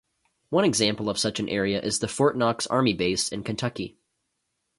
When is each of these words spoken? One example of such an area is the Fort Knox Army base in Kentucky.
One 0.49 0.65
example 0.65 1.11
of 1.11 1.19
such 1.19 1.39
an 1.39 1.47
area 1.47 1.79
is 1.79 1.99
the 1.99 2.07
Fort 2.07 2.35
Knox 2.35 2.65
Army 2.65 2.93
base 2.95 3.29
in 3.29 3.43
Kentucky. 3.43 3.99